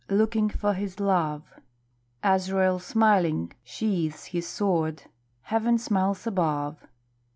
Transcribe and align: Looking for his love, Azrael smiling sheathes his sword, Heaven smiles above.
Looking 0.09 0.49
for 0.49 0.73
his 0.73 0.99
love, 0.99 1.43
Azrael 2.23 2.79
smiling 2.79 3.51
sheathes 3.63 4.25
his 4.33 4.47
sword, 4.47 5.03
Heaven 5.43 5.77
smiles 5.77 6.25
above. 6.25 6.87